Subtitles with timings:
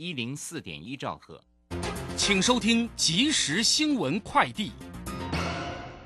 [0.00, 1.42] 一零四点一兆赫，
[2.16, 4.70] 请收听即时新闻快递。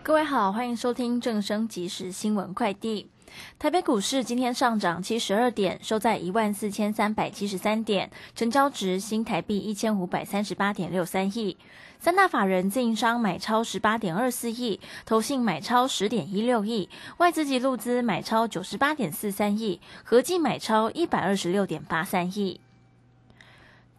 [0.03, 3.11] 各位好，欢迎收听正声即时新闻快递。
[3.59, 11.59] 台北股市今天上涨七十二点，收在一万四千三百七十三点，成交值新台币一千五百三十八点六三亿。
[11.99, 16.89] 三大法人自营商买超十八点二四亿，投信买超十点一六亿，
[17.19, 22.59] 外资及路资买超九十八点四三亿，合计买超一百二十六点八三亿。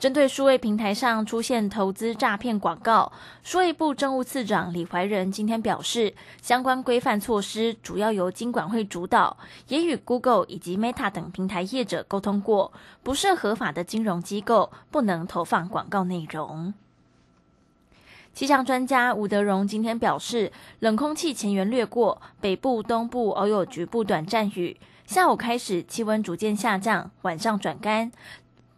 [0.04, 3.10] 针对数位平台上出现投资诈骗广告，
[3.42, 9.38] 数位部政务次长李怀仁今天表示，相关规范措施主要由金管会主导，
[9.70, 16.74] 也与 Google 以及 Meta 等平台业者沟通过，不是合法的金融机构，不能投放广告内容。
[18.34, 24.76] 气象专家吴德荣今天表示，冷空气前缘掠过，北部、东部偶有局部短暂雨。
[25.06, 28.12] 下午开始气温逐渐下降，晚上转干。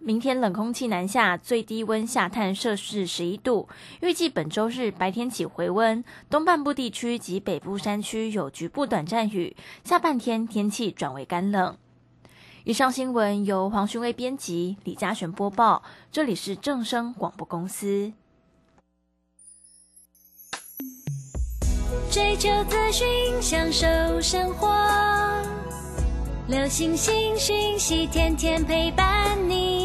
[0.05, 3.67] 明天冷空气南下，最低温下探摄氏十一度。
[4.01, 9.55] 预计本周日白天起回温，东半部地区及北部山区有局部短暂雨。
[9.83, 11.75] 下半天天气转为干冷。
[12.65, 15.81] 以上新闻由黄勋威编辑，李嘉璇播报。
[16.11, 18.13] 这里是正声广播公司。
[22.11, 23.07] 追求资讯，
[23.41, 23.87] 享受
[24.21, 24.71] 生活。
[26.47, 29.84] 流星星讯息，天天陪伴你。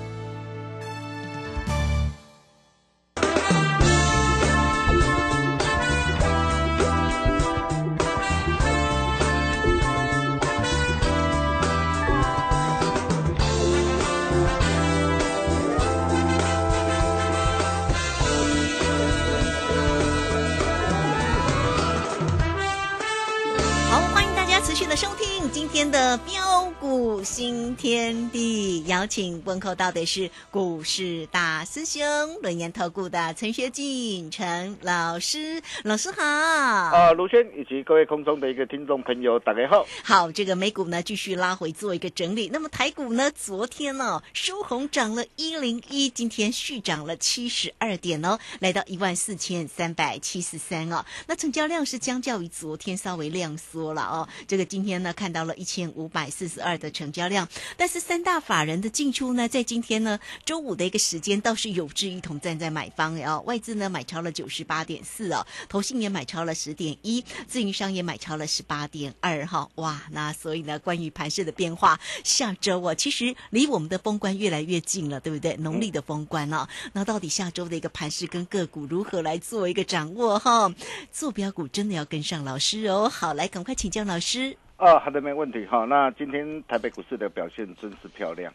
[24.81, 25.40] 记得收听。
[25.49, 32.01] 天的标股新天地，邀请问候到的是股市大师兄
[32.41, 36.21] 轮研投顾的陈学进陈老师，老师好。
[36.21, 39.85] 啊，卢轩以及各位空中的一个听众朋友，大家好。
[40.03, 51.05] 好，这个美股呢继续拉回做一个整理，那么台股呢昨天呢收红涨了一零一，今天续涨了七十二点哦，来到一万四千三百七十三哦。
[51.27, 55.55] 那成交量是相较于昨天稍微量缩了哦，这个今天呢看到了。
[55.61, 57.47] 一千五百四十二的成交量，
[57.77, 75.55] 但是三大法人的进出呢，在今天呢周五的一个时间倒是有志一同站在买方哦，外资呢买超了九十八点四哦，投信也买超了十点一，自营商也买超了十八点二哈，哇，那所以呢，关于盘势的变化，下周啊，其实离我们的封关越来越近了，对不对？
[75.57, 80.73] 农历的封关啊，那到底下周的一个盘势跟个股如何来做一个掌握哈？
[81.11, 84.57] 坐标股真的要跟上老师哦，好，来赶快请教老师。
[84.81, 85.85] 啊，好的，没问题哈。
[85.85, 88.51] 那今天台北股市的表现真是漂亮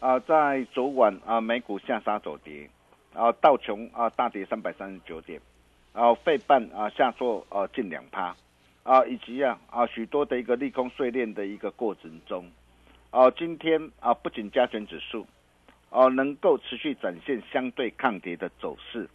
[0.00, 0.18] 啊！
[0.18, 2.68] 在昨晚啊，美股下杀走跌，
[3.14, 5.40] 啊，道琼啊大跌三百三十九点，
[5.94, 8.36] 啊费半啊下挫啊近两趴，
[8.82, 12.44] 啊，以及啊啊许多的一个利空碎裂的一个过程中，
[13.08, 15.26] 啊，今天啊不仅加权指数
[15.88, 19.08] 哦能够持续展现相对抗跌的走势，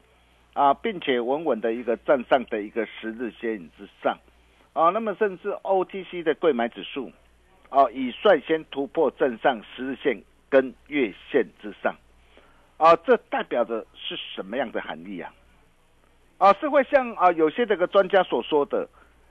[0.53, 4.17] 啊，并且稳稳的一个站上的一个十日线之上。
[4.77, 7.11] 啊，那么甚至 OTC 的贵买指数，
[7.69, 11.95] 啊，已率先突破正上十日线跟月线之上，
[12.77, 15.33] 啊，这代表着是什么样的含义啊？
[16.37, 18.87] 啊，是会像啊有些这个专家所说的，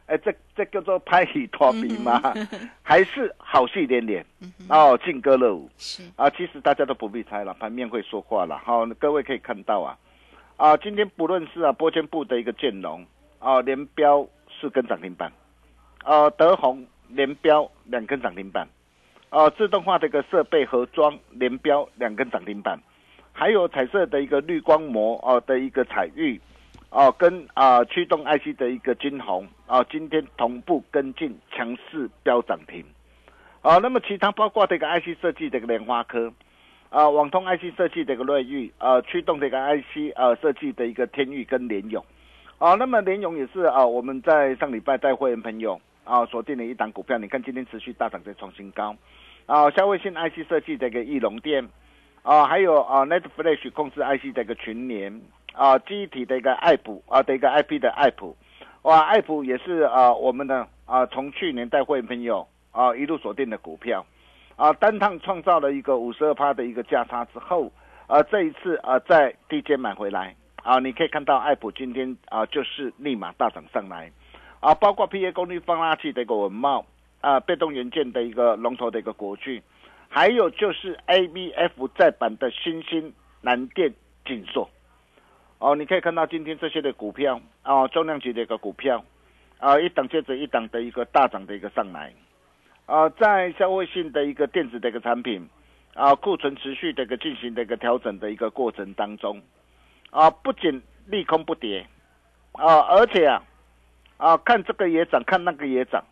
[0.07, 2.21] 哎，这这叫做拍戏脱皮吗？
[2.83, 4.27] 还是好戏连连？
[4.69, 5.71] 哦，劲歌热舞？
[5.79, 8.59] 是啊，其实大家都不必猜了，盘面会说话了。
[8.59, 9.97] 好，各位可以看到啊，
[10.57, 13.07] 啊，今天不论是啊波间部的一个建龙
[13.39, 14.27] 啊，连标
[14.61, 15.33] 四根涨停板，
[16.03, 18.69] 啊德宏连标两根涨停板，
[19.31, 22.81] 啊自动化的一个设备盒装连标两根涨停板，
[23.33, 26.41] 还有彩色的一个绿光膜哦的一个彩玉，
[26.91, 32.85] 哦跟啊驱动 IC 的一个金红啊，今天同步跟进强势标涨停，
[33.63, 36.33] 啊那么其他包括这个 IC 设计的一个莲花科。
[36.89, 42.03] 啊，网通 IC 设计的一个瑞昱，呃，驱动的一个 IC 呃设计的一个天域跟联勇，
[42.59, 48.97] 啊，那么联勇也是啊，我们在上礼拜带会员朋友啊锁定了一档股票，你看今天持续大涨在创新高，
[49.45, 51.69] 啊，消费性 IC 设计的一个翼龙电，
[52.23, 55.21] 啊，还有啊 Netflash 控制 IC 的一个群联，
[55.53, 58.35] 啊，记忆体的一个爱普啊的一个 IP 的爱普，
[58.83, 64.05] 哇，爱普也是啊我们的啊从去年带会员朋友啊一路锁定的股票。
[64.57, 67.71] 啊，单趟创造了一个五十二趴的一个价差之后，
[68.07, 70.35] 啊，这一次啊，在低阶买回来，
[70.67, 74.11] 啊，你可以看到爱普今天啊，就是立马大涨上来，
[74.59, 76.85] 啊，包括 P A 功率放大器的一个文茂，
[77.21, 79.63] 啊，被动元件的一个龙头的一个国巨，
[80.09, 84.69] 还有就是 A B F 再版的新兴南电锦硕，
[85.61, 89.05] 哦，你可以看到今天这些的股票，啊，重量级的一个股票，
[89.61, 92.13] 啊，一档接着一档的一个大涨的一个上来。
[92.87, 95.49] 啊，在消费性的一个电子的一个产品，
[95.95, 99.41] 啊，库存持续的一个进行的一个调整的一个过程当中，
[100.11, 101.87] 啊，不仅利空不跌，
[102.53, 103.43] 啊，而且啊，
[104.17, 106.03] 啊，看这个也涨，看那个也涨，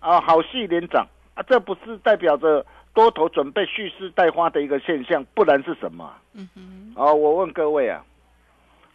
[0.00, 2.64] 啊，好戏连涨啊，这不是代表着
[2.94, 6.12] 多头准备蓄势待发的一个现象，不然是什么？
[6.34, 8.04] 嗯哼，啊，我问各位啊，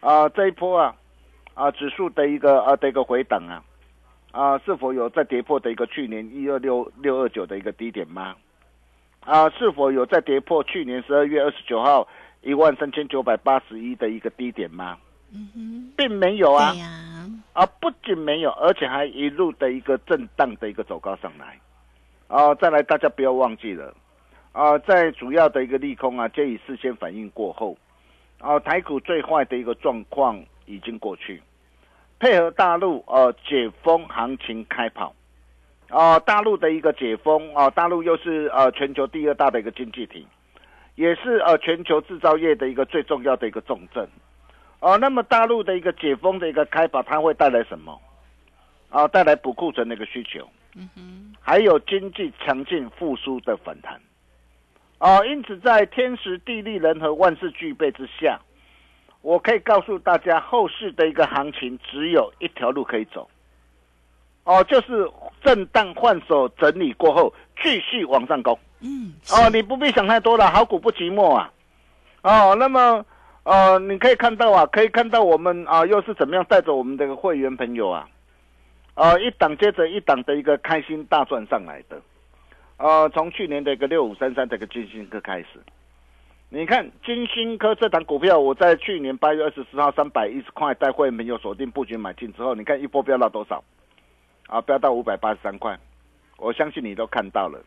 [0.00, 0.94] 啊，这一波啊，
[1.54, 3.62] 啊，指数的一个啊的一个回档啊。
[4.32, 8.36] 啊，是否有在跌破的一个去年一二六六二九的一个低点吗？
[9.20, 12.06] 啊，是否有在跌破去年十二月二十九号
[12.46, 14.96] 一万三千九百八十一的一个低点吗？
[15.34, 16.72] 嗯哼，并没有啊。
[17.52, 21.58] 啊，不仅没有，而且还一路的一个震荡的一个走高上来。
[22.28, 23.92] 啊，再来，大家不要忘记了。
[24.52, 27.76] 啊，在主要的一个利空啊，皆已事先反应过后。
[28.38, 31.42] 啊，台股最坏的一个状况已经过去。
[32.20, 35.12] 配合大陆呃解封行情开跑，
[35.88, 40.26] 啊，大陆的一个解封啊，大陆又是呃全球第二大的一个经济体，
[40.96, 44.06] 也是呃全球制造业的一个最重要的一个重镇，
[44.80, 47.98] 啊，那么大陆的一个解封的一个开跑，它会带来什么？
[48.90, 54.00] 啊，带来补库存的一个需求，嗯哼，还有经济强劲复苏的反弹，
[54.98, 58.40] 啊，因此在天时地利人和万事俱备之下。
[59.22, 63.28] 我可以告诉大家，后市的一个行情只有一条路可以走，
[64.44, 65.10] 哦，就是
[65.42, 68.56] 震荡换手整理过后，继续往上攻。
[68.80, 71.50] 嗯，哦，你不必想太多了，好股不寂寞啊。
[72.22, 73.04] 哦，那么，
[73.44, 78.08] 呃，你可以看到啊，可以看到我们啊，又是怎么样带着我们这个会员朋友啊，
[78.94, 82.00] 呃，一档接着一档的一个开心大赚上来的，
[82.76, 85.46] 呃，从去年的一个六五三三这个金星科开始。
[86.48, 93.62] 你看金星科这档股票，我在去年八月二十四号三百一十块带会没有锁定布局买进之后，你看一波飙到多少？
[94.46, 95.76] 啊，飙到五百八十三块，
[96.36, 97.58] 我相信你都看到了。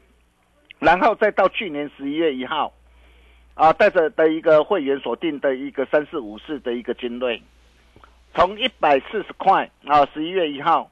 [0.80, 2.74] 然后再到去年十一月一号，
[3.54, 7.42] 啊，带着的一个会员锁定的一个三四五四的一个精锐，
[8.34, 10.90] 从一百四十块啊，十一月一号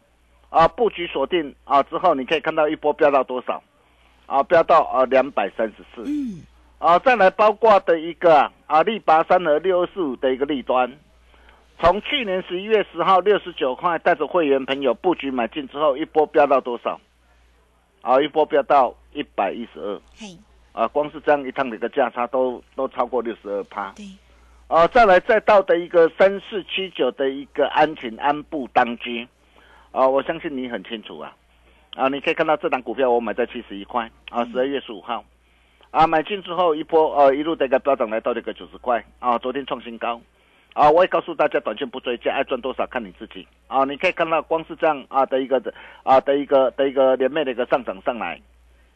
[0.49, 3.63] 啊布局锁定啊之后，你可以看到一波飙到多少？
[4.25, 6.03] 啊，飙到啊两百三十四。
[6.06, 6.44] 嗯。
[6.79, 10.91] 啊，再来包括的一个啊，利拔三和六二四五的一个利端，
[11.79, 16.99] 从去年十一月十号六十九块带着会员朋友布局买进之后，一波飙到多少？
[18.01, 20.00] 啊，一波飙到一百一十二。
[20.16, 20.38] 嘿，
[20.71, 23.92] 啊，光是这样一趟的一个价差都都超过六十二趴。
[23.95, 24.06] 对，
[24.68, 29.28] 啊，再来再到的一个三四七九的一个安晴安步当居，
[29.92, 31.36] 啊，我相信你很清楚啊，
[31.95, 35.26] 啊，你可以看到这档股票我买在七十一块，啊，十二月十五号。
[35.90, 40.19] 啊，买进之后一波，呃，一路的一个飙涨来到这个九十块，啊，昨天创新高，
[40.74, 48.40] 啊，我也告诉大家，短线不追，加爱赚多少看你自己，啊，你可以看到光是这样啊的一个的啊的一个的一个连袂的一个上涨上来，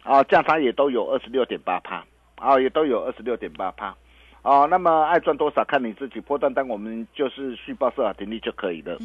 [0.04, 2.04] 啊，价差也都有二十六点八帕，
[2.36, 3.96] 啊，也都有二十六点八帕，
[4.42, 8.98] 啊，那么爱赚多少看你自己，破断单我们就是续报设好停利就可以了，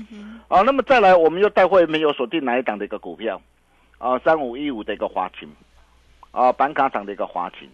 [0.49, 3.41] 啊，那么再来我们又带会没有锁定哪一档的一个股票，
[3.99, 5.49] 啊，三五一五的一个华勤。
[6.33, 7.67] 啊，板卡厂的一个华勤，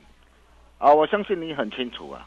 [0.78, 2.24] 啊，我相信你很清楚啊，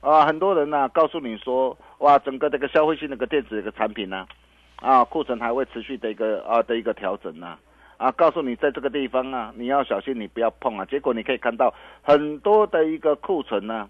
[0.00, 4.28] 啊，很多人呢告诉你说，哇，整个这个消费性那个电子一个产品呢，
[4.76, 7.58] 啊，库存还会持续的一个啊的一个调整呢，
[7.98, 10.84] 啊，告诉你在这个地方啊，你要小心，你不要碰啊。
[10.84, 11.72] 结果你可以看到
[12.02, 13.88] 很多的一个库存呢，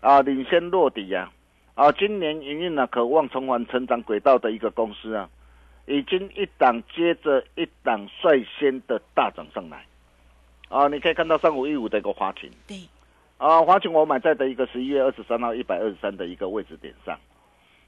[0.00, 1.30] 啊，领先落底呀，
[1.74, 5.28] 啊，今年营运呢渴望重返成长轨道的一个公司啊，
[5.86, 9.84] 已经一档接着一档率先的大涨上来。
[10.70, 12.78] 啊，你可以看到三五一五的一个华勤，对，
[13.36, 17.18] 啊，华勤我买在的一个十一月二十三号一百二十三的一个位置点上。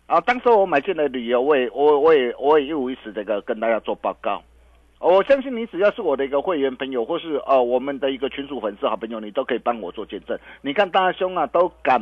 [0.07, 4.43] 啊，当时我买进的理由，我也我我也我也一五一十这个跟大家做报告。
[5.05, 10.39] 我相信你只要是我的一个会员朋友，或是呃我们的一个群主粉丝好朋友，你都可以帮我做见证。
[10.63, 12.01] 你看大兄啊，都敢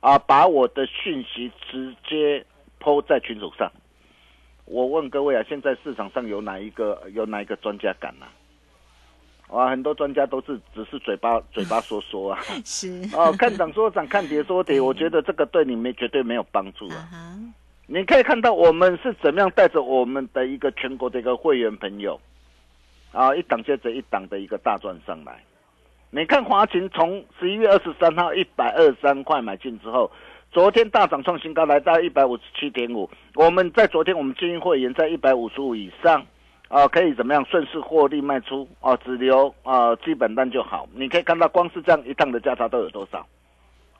[0.00, 2.44] 啊把我的讯息直接
[2.80, 3.70] 抛在群组上。
[4.64, 8.26] 我问各位啊，现在市场上有哪一个有哪一个专家敢啊？
[9.50, 12.40] 哇，很多专家都是只是嘴巴嘴巴说说啊。
[12.66, 17.08] 是哦，看涨说涨，看跌说跌，我觉得这个对你没绝对没有帮助啊。
[17.86, 22.20] 你可以看到我们是怎么样带着我们的一个全国的一个会员朋友，
[23.12, 25.42] 啊，一档接着一档的一个大赚上来。
[26.10, 30.10] 你看华勤从十一月二十三号一百二十三块买进之后，
[30.50, 33.08] 昨天大涨创新高，来到一百五十七点五。
[33.34, 36.24] 我们在昨天我们建议会员在一百五十五以上，
[36.68, 40.88] 啊，可以怎么样顺势获利卖出啊，只留啊基本单就好。
[40.92, 43.24] 你可以看到光是这样一趟的价差都有多少？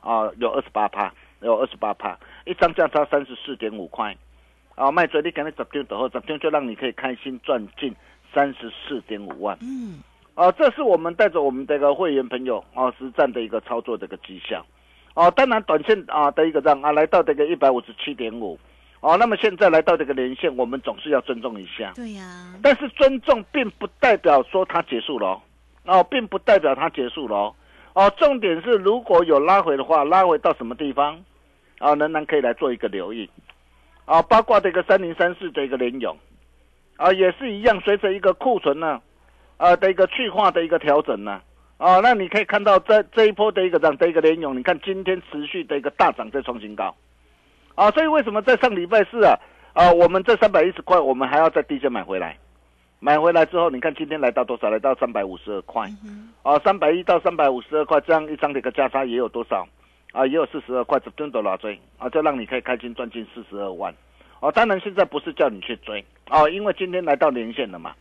[0.01, 1.13] 啊，有二十八趴，
[1.43, 4.17] 有二十八趴，一张价差三十四点五块，
[4.75, 7.95] 啊，卖嘴你给你十天等后，十天就让你可以开心赚进
[8.35, 9.57] 三十四点五万。
[9.61, 10.01] 嗯，
[10.35, 14.65] 啊，这是我们带着我们的一个会员朋友啊实战的一个操作的一个绩效。
[15.15, 18.59] 哦、当然短线啊的一个让啊来到这个一百五十七点五，
[19.01, 21.93] 哦，那么现在来到这个连线，我们总是要尊重一下。
[21.95, 25.43] 对呀，但是尊重并不代表说它结束了哦，
[25.85, 27.55] 哦，并不代表它结束了哦。
[27.93, 31.23] 哦，重点是如果有拉回的话，拉回到什么地方？
[31.81, 33.29] 啊，仍然可以来做一个留意。
[34.05, 36.17] 啊，包括这个三零三四的一个联勇，
[37.01, 39.01] 啊，也是一样，随着一个库存呢，
[39.57, 41.41] 啊的一个去化的一个调整呢，
[41.79, 46.95] 啊，那你可以看到这这一波的一个涨的一个联勇，你看今天持续的一个大涨在创新高，
[47.75, 49.35] 啊，所以为什么在上礼拜四啊，
[49.73, 52.37] 啊，我们这三百一十块，我们还要在低价买回来，
[52.99, 54.69] 买回来之后，你看今天来到多少？
[54.69, 55.89] 来到三百五十二块，
[56.43, 59.67] 啊，三百一到三百五十二块，这样一张的一个价差也有多少？
[60.13, 63.95] 啊，也有四十二块，这吨多拉追啊，就让你可以开心赚进四十二万。
[64.41, 67.95] 哦，当然现在不是叫你去追哦，因为今天来到年线了嘛。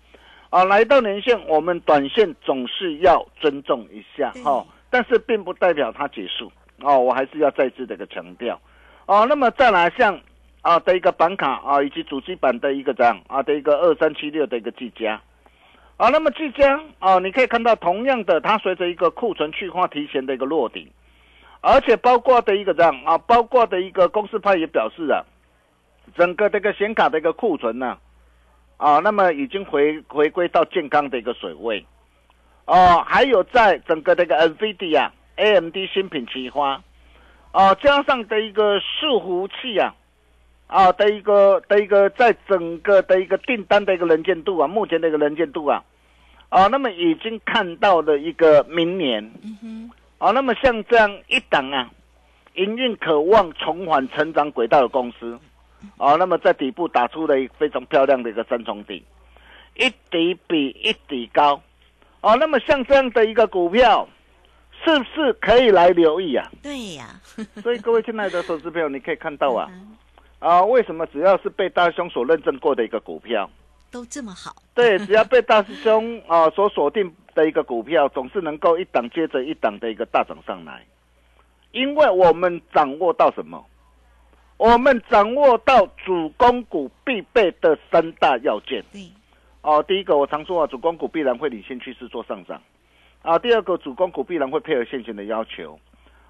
[0.49, 8.59] 啊，来到年线，我们短线总是要尊重一下哈哦，但是并不代表它结束哦，我还是要再次的一个强调
[9.05, 9.27] 哦。
[9.29, 10.19] 那么再来像
[10.61, 15.21] 啊的一个板卡啊，以及主机板的一个这样啊的一个二三七六的一个技嘉。
[15.97, 20.89] 啊，那么技嘉啊，你可以看到同样的，它随着一个库存去化提前的一个落底，
[21.61, 25.21] 而且包括的一个这样啊，包括的一个公司派也表示啊，
[26.15, 27.97] 整个这个显卡的一个库存呢、
[28.77, 31.85] 啊，那么已经回回归到健康的一个水位，
[32.65, 36.81] 哦、还有在整个这个 NVIDIA、AMD 新品齐发，
[37.51, 39.95] 啊、加上的一个伺服器啊，
[40.67, 45.83] 啊的一个的一个在整个的一个订单的一个能见度啊，目前的一个能见度啊，
[46.49, 49.31] 啊，那么已经看到了一个明年，
[50.17, 51.89] 啊，那么像这样一档啊，
[52.55, 55.39] 营运渴望重返成长轨道的公司，
[55.97, 59.03] 啊，那么在底部打出了一个非常漂亮的一个三重底，
[59.75, 61.61] 一底比一底高，
[62.21, 64.07] 哦，那么像这样的一个股票，
[64.83, 66.49] 是不是可以来留意啊？
[66.61, 67.19] 对呀，
[67.61, 69.95] 所以各位亲爱的投资朋友，你可以看到啊，嗯。
[70.39, 73.49] 啊，为什么只要是被大兄所认证过的一个股票，
[73.91, 80.85] 都这么好，对， 只要被大师兄啊所锁定的一个股票，总是能够一档接着一档的一个大涨上来，
[81.73, 83.65] 因为我们掌握到什么？
[84.59, 89.09] 我们掌握到主攻股必备的三大要件对，
[89.61, 89.81] 哦。
[89.81, 92.61] 第一个，我常说啊，主攻股必然会领先趋势做上涨
[93.21, 93.39] 啊。
[93.39, 95.79] 第二个，主攻股必然会配合现行的要求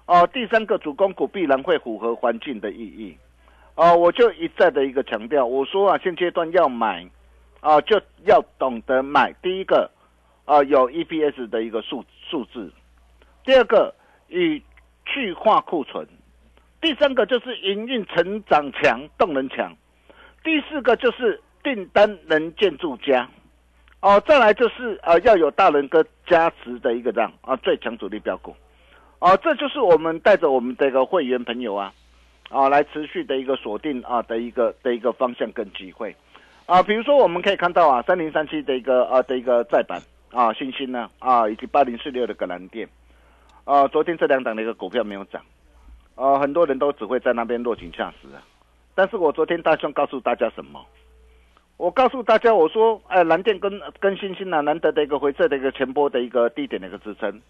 [0.06, 0.24] 哦。
[0.32, 3.16] 第三个，主攻股必然会符合环境的意义
[3.74, 3.96] 哦。
[3.96, 7.04] 我就一再的一个强调，我说啊，现阶段要买
[7.58, 9.32] 啊，就要懂得买。
[9.42, 9.90] 第一个
[10.44, 12.70] 啊，有 EPS 的一个数数字；
[13.44, 13.92] 第二个，
[14.28, 14.62] 以
[15.04, 16.06] 去化库存；
[16.80, 19.70] 第三个就是营运成长强、动能强；
[20.42, 23.28] 第四个就是订单能建筑佳。
[24.00, 28.56] 哦，再来就是呃要有大人哥加持的一个这样啊最强主力标股。
[29.18, 31.92] 哦，这就是我们带着我们的一个会员朋友啊，
[32.48, 36.16] 啊来持续的一个锁定啊的一个的一个方向跟机会。
[36.64, 42.88] 啊，比如说我们可以看到啊，三零三七的一个啊的一个再版啊，星星呢啊，以及八零四六的格兰店，
[43.64, 45.42] 啊，昨天这两档的一个股票没有涨，
[46.20, 48.42] 啊，很多人都只会在那边落井下石啊。
[48.94, 50.84] 但是我昨天大兄告诉大家什么？
[51.78, 57.40] 我告诉大家，我说，哎，蓝电跟跟新兴啊，难得的一个回撤的一个前波的一个低点的一个支撑，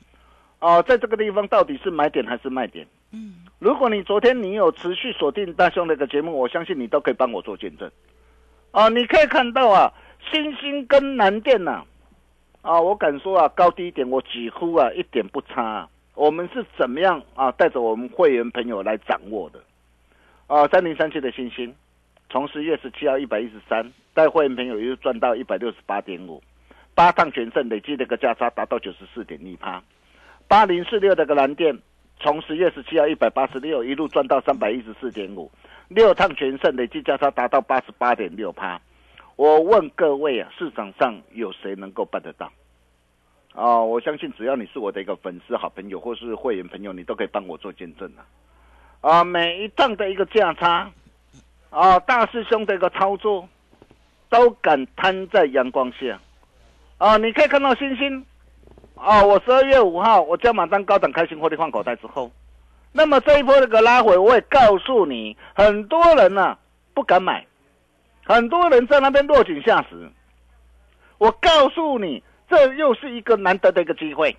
[0.61, 2.87] 哦，在这个地方到底是买点还是卖点？
[3.11, 7.91] 嗯，如果你昨天你有持续锁定大兄那个节目，我相信你都可以帮我做见证。
[8.71, 9.93] 啊，你可以看到啊，
[10.31, 11.83] 星星跟南电呐、
[12.63, 15.89] 啊，我敢说啊，高低点我几乎啊一点不差、啊。
[16.15, 19.61] 我们是怎么样啊，带着我们会员朋友来掌握的？
[20.47, 21.75] 啊，三零三七的星星，
[22.29, 26.43] 从十月十七号一百一十三，带会员朋友又赚到一百六十八点五，
[26.95, 29.83] 八趟全胜，累计那个价差达到九十四点一趴。
[30.49, 31.79] 八零四六的个蓝电，
[32.19, 35.51] 从十月十七号一百八十六一路赚到三百一十四点五，
[35.89, 38.81] 六趟全胜，累计价差达到八十八点六趴。
[39.37, 42.53] 我问各位啊，市场上有谁能够办得到？
[43.55, 48.23] 哦，我相信只要你是我的一个粉丝、好朋友或是会员朋友，你都可以帮我做见证啊！
[49.01, 50.91] 啊，每一档的一个价差，
[51.71, 53.49] 啊，大师兄的一个操作，
[54.29, 56.21] 都敢摊在阳光下。
[56.99, 58.25] 啊，你可以看到星星，
[58.95, 62.31] 啊，我十二月五号我加码单高档开新获利换口袋之后，
[62.93, 66.57] 那么这一波这个拉回，我也告诉你，很多人呢、
[66.95, 67.45] 不敢买，
[68.25, 70.09] 很多人在那边落井下石。
[71.19, 74.37] 我告诉你，这又是一个难得的一个机会。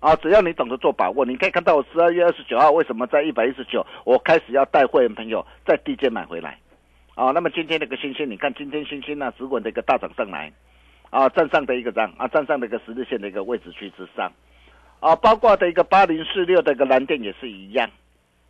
[0.00, 6.58] 啊，只要你懂得做把握，你可以看到我十二月二十九号为什么在一百一十九，我开始要带会员朋友在低阶买回来。
[7.14, 10.50] 啊，那么今天那个星星，你看今天星星呢，只稳的一个大涨上来，
[11.10, 14.32] 啊，站上的一个涨，啊，站上的一个十日线的一个位置区之上，
[15.00, 17.90] 啊，包括的一个八零四六的一个蓝电也是一样。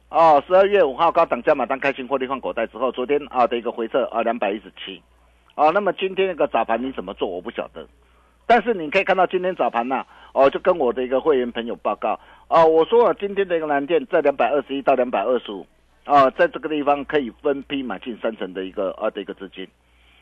[0.08, 5.02] 哦，十二月五号高档加码单开新获利换口袋之后，昨天啊的一个回撤啊两百一十七，
[5.56, 7.84] 啊，那么今天那个早盘你怎么做我不晓得，
[8.50, 10.04] 但是你可以看到今天早盘呐、
[10.34, 15.64] 哦，就跟我的一个会员朋友报告，啊，我说啊，今天的一个蓝电在两百二十一到两百二十五，
[16.04, 19.68] 啊，在这个地方可以分批买进三成的一个啊的一个资金，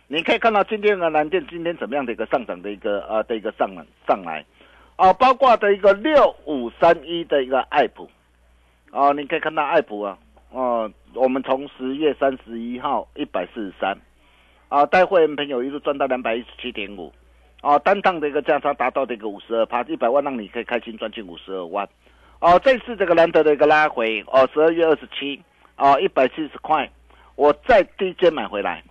[0.08, 3.66] 你可以看到今天的蓝电今天怎么样的一个上涨的一个啊的一个上
[4.06, 4.44] 上来，
[4.96, 8.10] 啊，包括的一个六五三一的一个爱普。
[8.92, 10.18] 哦，你可以看到爱普啊，
[10.50, 13.98] 哦，我们从十月三十一号一百四十三，
[14.68, 17.10] 啊，带会员朋友一路赚到两百一十七点五，
[17.60, 21.88] 啊，单趟的一个价差达到这个五十二趴，一百万让你可以开心赚进五十二万，
[22.40, 25.42] 哦，这次这个难得的一个拉回，哦，十二月二十七，
[25.76, 26.88] 哦，一百七十块，
[27.34, 28.82] 我再低阶买回来，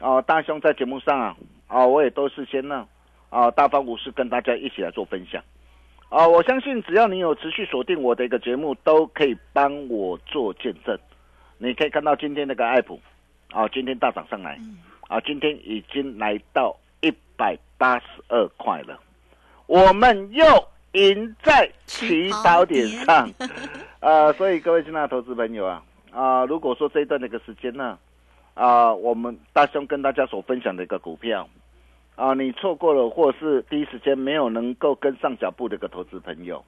[0.00, 1.36] 哦，大兄在节目上啊，
[1.68, 2.86] 哦，我也都是先呢，
[3.30, 5.42] 啊，大方无私跟大家一起来做分享。
[6.10, 10.98] 啊，我相信只要你有持续锁定我的一个节目，都可以帮我做见证。
[11.56, 13.00] 你可以看到今天那个爱普，
[13.52, 14.58] 啊，今天大涨上来，
[15.08, 19.00] 啊，今天已经来到一百八十二块了，
[19.64, 20.44] 我们又
[20.92, 23.26] 赢在起跑点上，
[24.00, 27.98] 啊，所以各位亲爱的投资朋友啊，啊，如果说这一段的一个时间呢，
[28.52, 31.48] 啊，我们大兄跟大家所分享的一个股票。
[32.16, 36.62] 啊，你错过了，或是第一时间没有能够跟上脚步的一个投资朋友，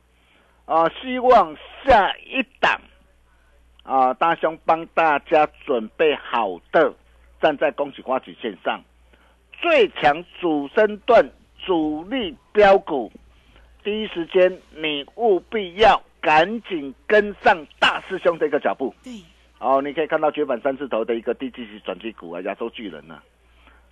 [0.65, 2.81] 啊，希望下一档，
[3.83, 6.95] 啊，大兄帮大家准备好的，
[7.39, 8.81] 站在恭喜花旗线上，
[9.63, 11.27] 最强主升段
[11.65, 13.11] 主力标股，
[13.83, 18.93] 第一时间你务必要赶紧跟上大师兄的一个脚步。
[19.03, 19.13] 对，
[19.61, 23.23] 哦，你可以看到绝版三字头的一个低基期转机股啊，亚洲巨人啊。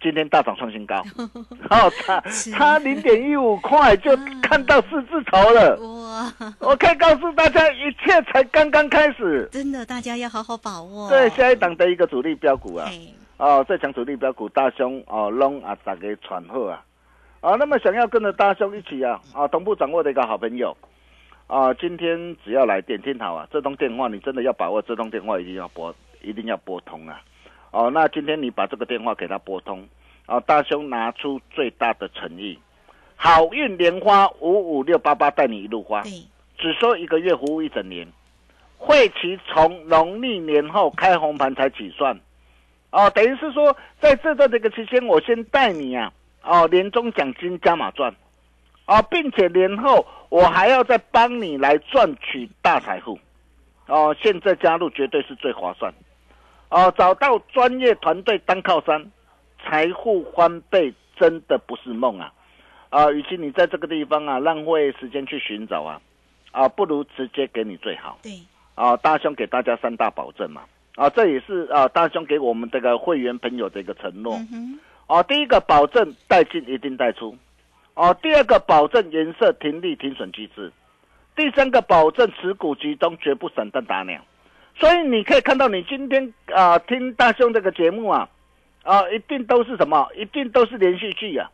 [0.03, 0.97] 今天大涨创新高，
[1.69, 5.77] 哦，差差零点一五块就看到四字头了。
[5.77, 9.47] 哇，我可以告诉大家，一切才刚刚开始。
[9.53, 11.11] 真的，大家要好好把握。
[11.11, 16.85] 对，下一档的一个主力标股啊，嘿哦，最强主力标股大兄哦，龙啊，大家传贺啊，
[17.41, 20.77] 啊，那么想要跟着大兄一起啊，啊，同步掌握的一个好朋友，
[21.47, 27.19] 啊，今天只要来电听好啊，这通电话你真的要把握，这通电话一定要拨，一定要拨通啊。
[27.71, 29.89] 哦，那今天你把这个电话给他拨通，
[30.27, 32.59] 啊，大兄拿出最大的诚意，
[33.17, 36.03] 好运莲花五五六八八带你一路花，
[36.59, 38.07] 只收一个月，服务一整年，
[38.77, 42.21] 会期从农历年后开红盘才起算，
[42.91, 48.15] 哦，等于是说在这段这个期间，我先带你啊，哦，年终奖金加码赚，
[48.87, 53.19] 哦，并且年后我还要再帮你来赚取大财富，
[53.87, 55.93] 哦，现在加入绝对是最划算。
[56.69, 59.11] 哦，找到专业团队当靠山，
[59.65, 62.33] 财富翻倍真的不是梦啊！
[62.91, 66.01] 啊，与其你在这个地方啊浪费时间去寻找啊，
[66.53, 68.19] 啊，不如直接给你最好。
[68.23, 68.33] 对，
[68.77, 70.69] 啊，大兄给大家三大保证嘛，啊，
[71.09, 74.35] 这也是啊大兄给我们这个会员朋友的一个承诺。
[74.35, 77.35] 嗯哼，哦，第一个保证带进一定带出，
[77.95, 80.71] 哦，第二个保证颜色停利停损机制，
[81.35, 84.21] 第三个保证持股集中绝不散弹打鸟。
[84.77, 88.29] 所以你可以看到，你今天啊、听大兄这个节目啊，
[88.83, 90.09] 啊一定都是什么？
[90.17, 91.51] 一定都是连续剧啊，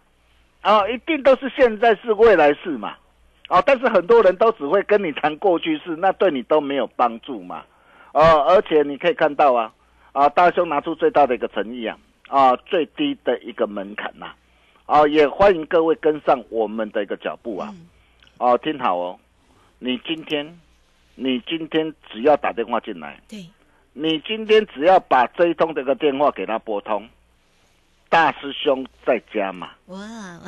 [0.61, 2.95] 啊一定都是现在是未来式嘛。
[3.49, 7.63] 哦，但是很多人都只会跟你谈过去式，那对你都没有帮助嘛。
[8.16, 9.70] 哦，而且你可以看到啊，
[10.12, 11.98] 啊，大兄拿出最大的一个诚意啊，
[12.29, 14.33] 啊，最低的一个门槛呐，
[14.87, 17.74] 啊，也欢迎各位跟上我们的一个脚步啊。
[18.38, 19.18] 哦，听好哦，
[19.79, 20.59] 你今天，
[21.14, 23.44] 你今天只要打电话进来，对，
[23.92, 27.07] 你今天只要把这一通这个电话给他拨通，
[28.09, 30.40] 大师兄在家嘛，哇，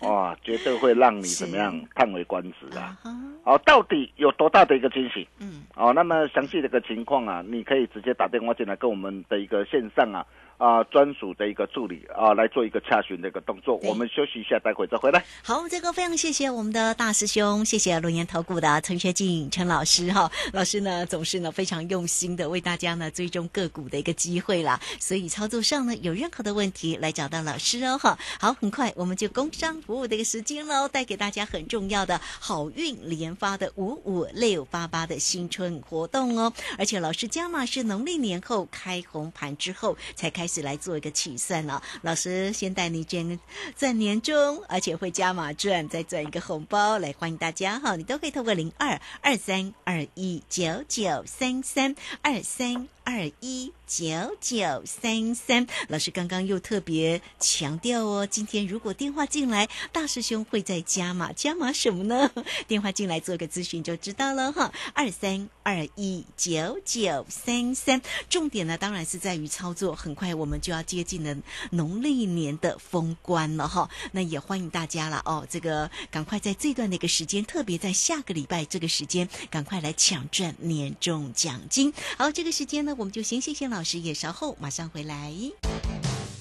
[0.00, 2.96] 哇，绝对会让你怎么样叹为观止啊！
[3.02, 3.10] 哈，
[3.42, 5.26] 哦，到底有多大的一个惊喜？
[5.38, 10.24] 嗯，哦，那么详细的一个情况啊，你可以直接打电话进来，跟我们的一个线上啊
[10.56, 13.76] 啊专属的一个助理啊来做一个洽询的一个动作。
[13.82, 15.24] 我们休息一下，待会再回来。
[15.42, 28.16] 好，这个非常谢谢我们的大师兄，谢谢龙岩投顾的陈学进陈老师哈，老师呢总是呢非常用心的为大家呢追踪个股的一个机会啦，所以操作上呢有任何的问题来找到老师哦哈。
[28.38, 43.40] 好，很快我们就工商服务的一个时间喽，带给大家很重要的好运连发的五五六八八的新春活动哦，而且老师加码是农历年后开红盘之后才开始来做一个起算了，老师先带你赚
[43.78, 55.66] 赚年终，而且会加码赚，再赚一个红包来欢迎大家哈，你都可以透过零二二三二一九九三三二三二一九九三三。
[55.88, 62.30] 老师刚刚又特别强调哦，今天如果电话进来，大师兄会在加码，加码什么呢？
[62.68, 68.02] 电话进来做个咨询就知道了哈，二三二一九九三三。
[68.28, 71.36] 重点呢，当然是在于操作，很快我们就要接近了
[71.70, 73.88] 农历年的封关了哈。
[74.12, 81.92] 那也欢迎大家了哦，这个赶快在这段的一个时间，特别在下个礼拜这个时间，赶快来抢赚年终奖金。
[82.18, 85.32] 好，这个时间呢，我们就先谢谢老师，也稍后马上回来。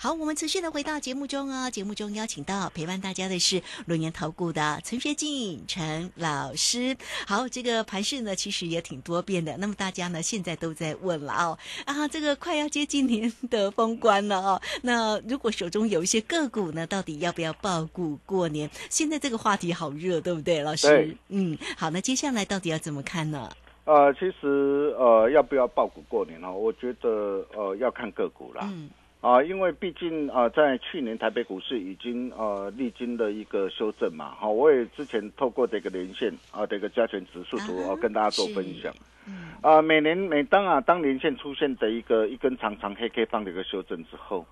[0.00, 6.96] 好，我们持续的回到节目中啊，节目中邀请到陪伴大家的是轮研投顾的陈学进陈老师。
[7.26, 18.70] 好，这个盘势呢其实也挺多变的，那么大家呢现在都在问了哦， 啊，这个快要接近年的封关了哦，那如果手中有一些个股呢，到底要不要报股过年？
[18.88, 21.16] 现在这个话题好热，对不对，老师对？
[21.30, 23.50] 嗯，好，那接下来到底要怎么看呢？
[23.84, 26.52] 呃，其实呃，要不要报股过年哦？
[26.52, 28.60] 我觉得呃要看个股啦。
[28.70, 38.94] 嗯，啊，因为毕竟啊、呃在去年台北股市已经呃历经了一个修正嘛，好、我也之前透过这个连线啊这个加权指数图啊啊、跟大家做分享。
[39.26, 44.46] 嗯啊、每年每当啊当连线出现的一个一根长长黑 K 棒的一个修正之后，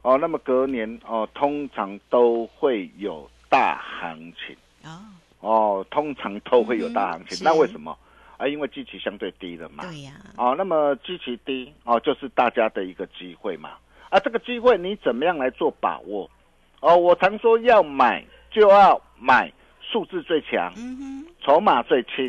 [0.00, 5.04] 哦，那么隔年哦通常都会有大行情哦，
[5.40, 7.44] 哦，通常都会有大行情。
[7.44, 7.96] 嗯那为什么？
[8.38, 9.84] 啊，因为基期相对低了嘛。
[9.84, 13.72] 对呀、哦，那么基期低哦，就是大家的一个机会嘛。
[14.10, 16.30] 啊，这个机会你怎么样来做把握？
[16.80, 20.72] 哦，我常说要买就要买数字最强、
[21.42, 22.28] 筹码最轻、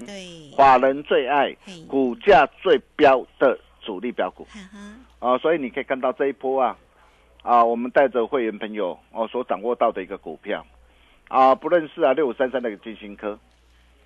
[0.58, 1.56] 法人最爱、
[1.88, 4.48] 股价最标的主力标股。
[5.20, 6.78] 啊、所以你可以看到这一波啊，
[7.44, 10.66] 啊，我们带着会员朋友哦所掌握到的一个股票，
[11.28, 13.38] 啊，不论是啊六五三三那个金星科，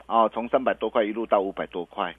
[0.07, 2.15] 啊，从三百多块一路到五百多块，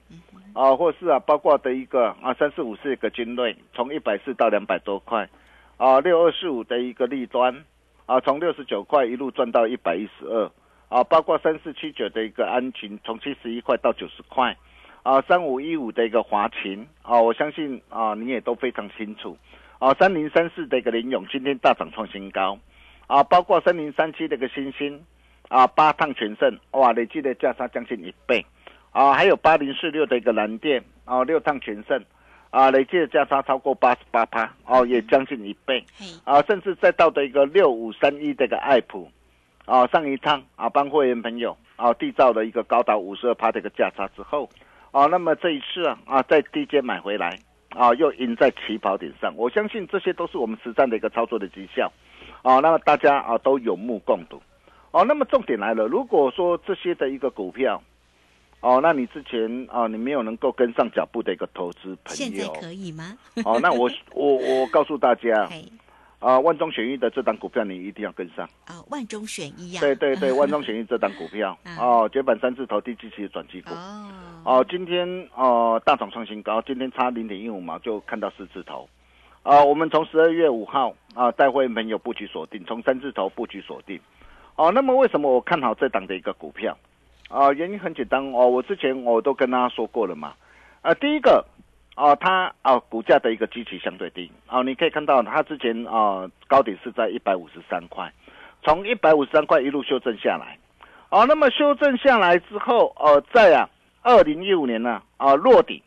[0.53, 5.29] 啊，或是啊包括的一个啊三四五四一个精锐，从一百四到两百多块，
[5.77, 7.63] 啊六二四五的一个利端，
[8.05, 10.51] 啊从六十九块一路赚到一百一十二，
[10.89, 14.55] 啊包括三四七九的一个安晴，从七十一块到九十块。
[15.03, 19.37] 啊，三五一五的一个华勤啊，我相信啊你也都非常清楚
[19.77, 22.57] 啊，三零三四的一个林勇今天大涨创新高
[23.05, 24.99] 啊，包括三零三七的一个星星
[25.47, 28.43] 啊，八趟全胜哇，累计的价差将近一倍
[28.89, 32.03] 啊，还有八零四六的一个蓝电啊，六趟全胜
[32.55, 39.11] 啊，累计的价差超过八十八趴哦，也将近一倍嘿，啊，甚至再到的一个六五三一这个爱普
[39.65, 44.49] 啊，上一趟啊帮会员朋友啊缔造了一个高达五十二趴的一个价差之后，
[44.91, 47.37] 啊，那么这一次啊啊在低阶买回来
[47.71, 51.91] 啊，又赢在起跑点上，我相信这些都是我们实战的一个操作的绩效
[52.41, 54.41] 啊，那么大家啊都有目共睹
[54.91, 55.03] 哦。
[55.03, 57.83] 那么重点来了，如果说这些的一个股票。
[58.65, 63.15] 哦，那你之前啊，你没有能够跟上脚步的一个投资朋友，现在可以吗？
[63.45, 65.63] 哦，那我我我告诉大家， 嘿，
[66.17, 68.49] 啊，万中选一的这档股票你一定要跟上。
[68.65, 69.79] 啊，万中选一呀。
[69.79, 73.69] 对对对， 万中选一这档股票嗯，哦，绝版三字头低基期的转机股。
[73.69, 74.09] 哦，
[74.43, 78.89] 哦，今天哦大涨创新高，今天差零点一五毛就看到四字头。
[79.43, 83.99] 啊，我们从十二月五号啊带会员朋友布局锁定，从三字头布局锁定。
[84.55, 86.75] 哦，那么为什么我看好这档的一个股票？
[87.29, 90.33] 啊，原因很简单哦，我之前我都跟大家说过了嘛。
[90.81, 91.45] 啊，第一个，
[91.95, 94.31] 啊，它啊股价的一个基期相对低。
[94.47, 98.11] 啊，你可以看到它之前啊高点是在一百五十三块，
[98.63, 100.57] 从一百五十三块一路修正下来。
[101.09, 103.69] 啊，那么修正下来之后，呃，在啊
[104.01, 105.81] 二零一五年呢啊落底，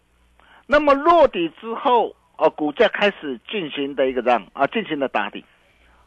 [0.66, 5.44] 那么落底之后，哦、股价开始进行的一个这样啊进行了打底，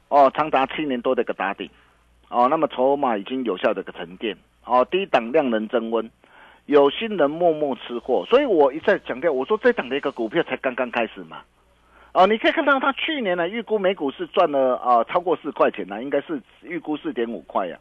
[0.07, 1.69] 哦，长达七年多的一个打底，
[2.29, 6.09] 哦，那么筹码已经有效的一个沉淀，哦，低档量能增温，
[6.65, 11.39] 有心人默默吃货，所以我一再强调，我说这档的一个股票才刚刚开始嘛。
[12.13, 17.77] 哦，你可以看到它去年呢预估每股是赚了啊、超过四块钱呢，应该是预估四点五块呀、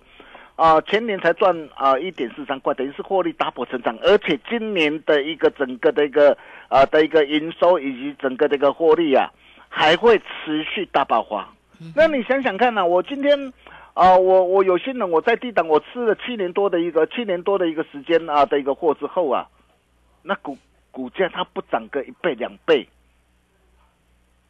[0.55, 6.37] 啊，前年才赚啊一点四三块，等于是获利 double 成长，而且今年的一个整个的一个
[6.69, 9.29] 啊的一个营收以及整个的一个获利啊，
[9.69, 11.49] 还会持续大爆发。
[11.97, 13.53] 那你想想看呐、我今天
[13.95, 19.47] 啊，我我有些人我在低档我吃了七年多的一个七年多的一个时间啊的一个货之后啊，
[20.23, 20.57] 那股
[20.91, 22.89] 股价它不涨个一倍两倍，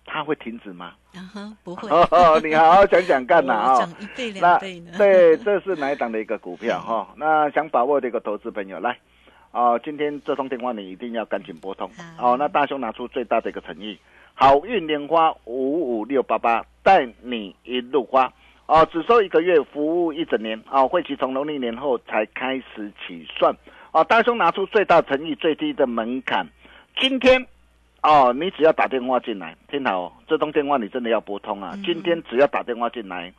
[0.04, 0.92] 它会停止吗？
[1.14, 1.88] 啊哈，不会。
[1.88, 4.92] 哦，你好好想想看呐啊、 哦涨一倍那两倍呢？
[4.98, 8.98] 对，这是哪一档的一个股票哈、 那想把握的一个投资朋友来，
[9.52, 11.90] 啊、今天这通电话你一定要赶紧拨通。
[12.16, 13.98] 好哦，那大兄拿出最大的一个诚意，
[14.34, 18.32] 好运莲花五五六八八带你一路花。
[18.70, 20.62] 哦，只收一个月，服务一整年。
[20.70, 23.52] 啊，会期从农历年后才开始起算。
[23.90, 26.46] 啊，大兄拿出最大诚意、最低的门槛。
[26.96, 27.44] 今天，
[28.04, 31.76] 哦，你只要打电话进来，听好哦，这通电话你真的要拨通啊！
[31.84, 33.32] 今天只要打电话进来，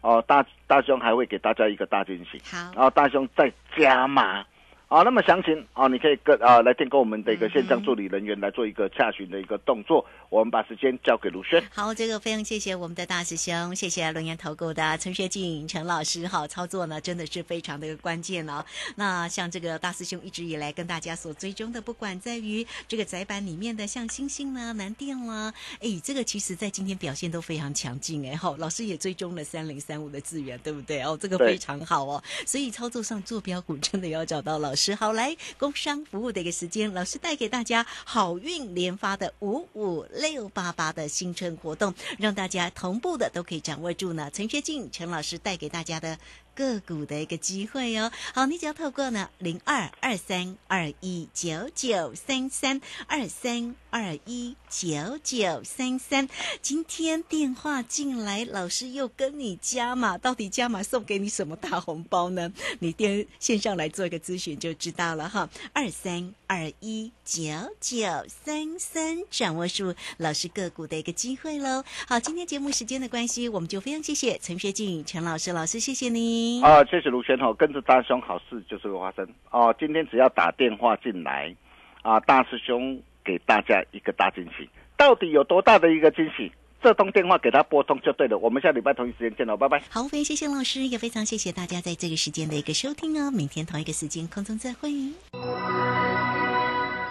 [0.00, 2.42] 哦，大大兄还会给大家一个大惊喜。
[2.44, 4.44] 好，然后大兄再加码。
[4.92, 10.04] 啊，那么详情啊，你可以跟啊来电跟我们的一个线上助理人员来做一个洽询的一个动作。
[10.28, 11.64] 我们把时间交给卢轩。
[11.74, 18.62] 好，这个非常谢谢我们的大师兄，谢谢龙岩投顾的陈学进陈老师，好操作呢，真的是非常的关键哦。
[18.96, 31.00] 那像这个大师兄一直以来跟大家所追踪的，不管在于这个窄板里面的像星星啦、南电啦，哎，这个其实在今天表现都非常强劲哎，好，老师也追踪了三零三五的资源，对不对？
[31.00, 32.22] 哦，这个非常好哦。
[32.44, 34.81] 所以操作上坐标股真的要找到老师。
[34.96, 44.28] 好，来工商服务的一个时间，老师带给大家好运连发的五五六八八的新春活动，让大家同步的都可以掌握住呢。
[44.32, 46.18] 陈学进陈老师带给大家的。
[46.54, 56.28] 个股的一个机会哦，好，你只要透过呢零二二三二一九九三三二三二一九九三三，
[56.60, 62.52] 今天电话进来，老师又跟你加码，到底加码送给你什么大红包呢？
[62.80, 67.42] 你电线上来做一个咨询就知道了哈，二三二一九
[67.80, 71.84] 九三三，掌握住老师个股的一个机会喽。
[72.06, 76.41] 好，今天节目时间的关系，我们就非常谢谢陈学静陈老师，老师谢谢你。
[76.62, 79.74] 啊，谢谢卢轩哦，跟着大师兄好事就是会发生哦。
[79.78, 81.54] 今天只要打电话进来，
[82.02, 86.50] 啊，大师兄给大家一个大惊喜，到底有多大的一个惊喜？
[86.82, 88.36] 这通电话给他拨通就对了。
[88.38, 89.80] 我们下礼拜同一时间见喽，拜拜。
[89.88, 93.30] 好，非常谢谢老师，也非常谢谢大家在这个时间的一个收听哦。
[93.30, 94.90] 明天同一个时间空中再会。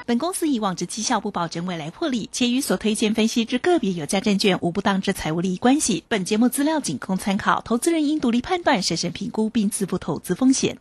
[0.05, 6.03] 本公司以往之绩效不保证未来获利，且与所推荐分析之个别有价证券无不当之财务利益关系。
[6.07, 10.77] 本节目资料仅供参考，投资人应独立判断、审慎评估并自负投资风险。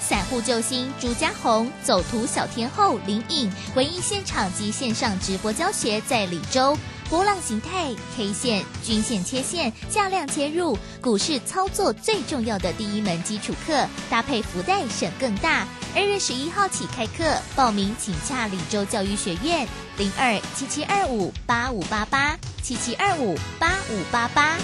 [0.00, 6.74] 散户救星朱家红，走图小天后林颖，文艺现场及线上直播教学在李州。
[7.10, 15.66] 波浪形态、K 线、均线切线、价量切入，股市操作最重要的第一门基础课，搭配福袋省更大。
[15.96, 19.66] 二月十一号起开课，报名请洽李州教育学院
[19.96, 24.58] 零二七七二五八五八八七七二五八五八八。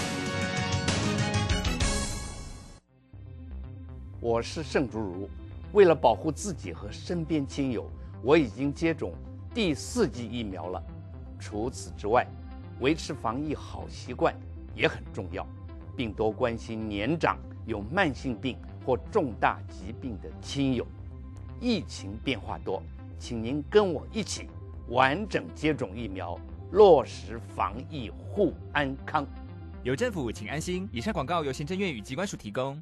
[4.21, 5.27] 我是盛竹如，
[5.73, 7.89] 为了保护自己和身边亲友，
[8.21, 9.15] 我已经接种
[9.51, 10.79] 第四剂疫苗了。
[11.45, 12.25] 除此之外，
[12.79, 14.35] 维持防疫好习惯
[14.73, 15.47] 也很重要，
[15.95, 20.87] 并多关心年长、有慢性病或重大疾病的亲友。
[21.61, 22.81] 疫情变化多，
[23.19, 24.49] 请您跟我一起
[24.89, 26.35] 完整接种疫苗，
[26.71, 29.23] 落实防疫护安康。
[29.83, 30.89] 有政府，请安心。
[30.91, 32.81] 以上广告由行政院与机关署提供。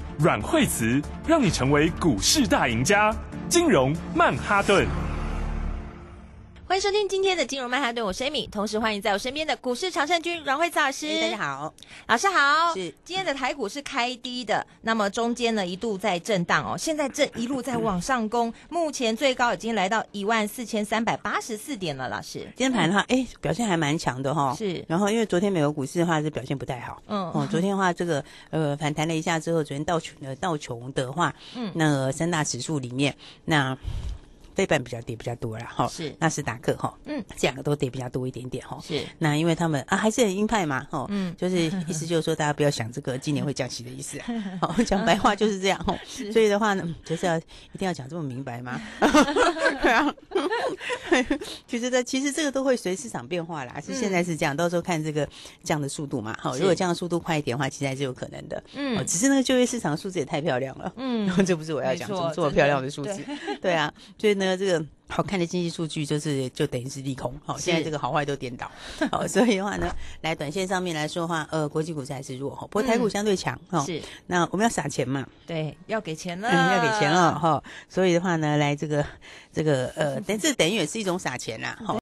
[0.21, 3.11] 阮惠慈让你成为股市大赢家。
[3.49, 4.85] 金融曼哈顿。
[6.71, 11.19] 欢迎收听今天的金融曼哈顿，我是 Amy，同时欢迎在我身边的股市常胜军阮慧慈老师。
[11.19, 11.73] 大家好，
[12.07, 12.73] 老师好。
[12.73, 22.07] 是今天的台股是开低的，那么中间呢一度在震荡哦，现在正一路在往上攻， 目前最高已经来到一万四千三百八十四点了。
[22.07, 24.55] 老师，今天盘的话，哎，表现还蛮强的哈。
[24.57, 33.77] 是，然后因为昨天美国股市的话是表现不太好，嗯，哦，昨天的话这个呃反弹了一下之后，昨天道琼呃道琼的话，嗯，那个三大指数里面那。
[34.61, 36.15] 非半比较跌比较多了哈，是。
[36.19, 39.01] 纳斯达克哈，嗯，这两个都跌比较多一点点哈，是。
[39.17, 41.55] 那因为他们啊还是很鹰派嘛哈，嗯，就是
[41.87, 44.19] 意思就是说大家不要想这个今年会降息的意思，
[44.61, 45.97] 好讲白话就是这样哈，
[46.31, 48.79] 所以的话呢就是要一定要讲这么明白吗？
[49.81, 50.13] 对啊，
[51.65, 55.27] 其实的其实这个都会随市场变化啦，是现在是这样，到时候看这个
[55.63, 63.19] 降的速度嘛，好，如果降的速度快一点的话，其实还是有可能的，嗯，只是那个就业市场数字也太漂亮了，嗯， 这不是我要讲，怎么这么漂亮的数字？
[63.61, 64.85] 对啊，所以呢这个。
[65.11, 68.71] 好看的经济数据就是就等于是利空，好，现在这个好坏都颠倒，
[69.11, 79.05] 好，所以的话呢， 来短线上面来说的话，呃，国际股市还是弱哈，不过台股相对强哈，是，那我们要撒钱嘛，对，要给钱了，要给钱了哈，所以的话呢，来这个
[79.51, 81.99] 这个呃，但这等于也是一种撒钱啦，哈。